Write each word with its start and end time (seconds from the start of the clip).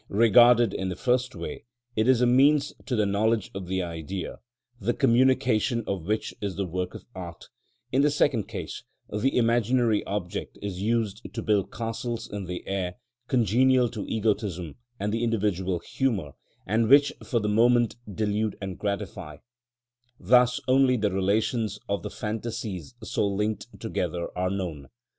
Regarded 0.09 0.73
in 0.73 0.89
the 0.89 0.95
first 0.95 1.35
way, 1.35 1.63
it 1.95 2.07
is 2.07 2.21
a 2.21 2.25
means 2.25 2.73
to 2.87 2.95
the 2.95 3.05
knowledge 3.05 3.51
of 3.53 3.67
the 3.67 3.83
Idea, 3.83 4.39
the 4.79 4.95
communication 4.95 5.83
of 5.85 6.07
which 6.07 6.33
is 6.41 6.55
the 6.55 6.65
work 6.65 6.95
of 6.95 7.05
art; 7.13 7.49
in 7.91 8.01
the 8.01 8.09
second 8.09 8.47
case, 8.47 8.81
the 9.15 9.37
imaginary 9.37 10.03
object 10.05 10.57
is 10.59 10.81
used 10.81 11.21
to 11.31 11.43
build 11.43 11.71
castles 11.71 12.27
in 12.27 12.45
the 12.45 12.65
air 12.67 12.95
congenial 13.27 13.87
to 13.89 14.07
egotism 14.07 14.73
and 14.99 15.13
the 15.13 15.23
individual 15.23 15.77
humour, 15.79 16.31
and 16.65 16.89
which 16.89 17.13
for 17.23 17.39
the 17.39 17.47
moment 17.47 17.95
delude 18.11 18.57
and 18.59 18.79
gratify; 18.79 19.37
thus 20.19 20.59
only 20.67 20.97
the 20.97 21.11
relations 21.11 21.77
of 21.87 22.01
the 22.01 22.09
phantasies 22.09 22.95
so 23.03 23.27
linked 23.27 23.67
together 23.79 24.35
are 24.35 24.49
known. 24.49 24.87